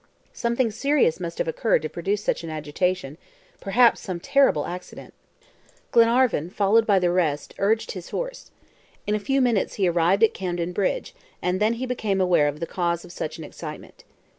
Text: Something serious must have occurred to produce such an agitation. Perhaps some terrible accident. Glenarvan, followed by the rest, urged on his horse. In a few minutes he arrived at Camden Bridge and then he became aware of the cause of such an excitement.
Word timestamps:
Something 0.33 0.71
serious 0.71 1.19
must 1.19 1.37
have 1.37 1.47
occurred 1.47 1.83
to 1.83 1.87
produce 1.87 2.23
such 2.23 2.43
an 2.43 2.49
agitation. 2.49 3.19
Perhaps 3.59 4.01
some 4.01 4.19
terrible 4.19 4.65
accident. 4.65 5.13
Glenarvan, 5.91 6.49
followed 6.49 6.87
by 6.87 6.97
the 6.97 7.11
rest, 7.11 7.53
urged 7.59 7.91
on 7.91 7.93
his 7.93 8.09
horse. 8.09 8.49
In 9.05 9.13
a 9.13 9.19
few 9.19 9.41
minutes 9.41 9.75
he 9.75 9.87
arrived 9.87 10.23
at 10.23 10.33
Camden 10.33 10.73
Bridge 10.73 11.13
and 11.39 11.59
then 11.59 11.73
he 11.73 11.85
became 11.85 12.19
aware 12.19 12.47
of 12.47 12.59
the 12.59 12.65
cause 12.65 13.05
of 13.05 13.11
such 13.11 13.37
an 13.37 13.43
excitement. 13.43 14.03